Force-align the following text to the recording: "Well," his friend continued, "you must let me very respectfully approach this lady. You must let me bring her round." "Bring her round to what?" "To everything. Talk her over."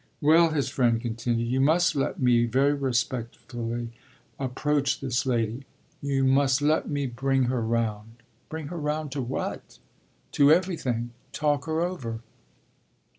"Well," 0.19 0.49
his 0.49 0.67
friend 0.67 0.99
continued, 0.99 1.47
"you 1.47 1.61
must 1.61 1.95
let 1.95 2.19
me 2.19 2.45
very 2.45 2.73
respectfully 2.73 3.89
approach 4.39 4.99
this 4.99 5.27
lady. 5.27 5.67
You 6.01 6.25
must 6.25 6.59
let 6.59 6.89
me 6.89 7.05
bring 7.05 7.43
her 7.43 7.61
round." 7.61 8.23
"Bring 8.49 8.69
her 8.69 8.77
round 8.77 9.11
to 9.11 9.21
what?" 9.21 9.77
"To 10.31 10.51
everything. 10.51 11.11
Talk 11.33 11.65
her 11.65 11.81
over." 11.81 12.21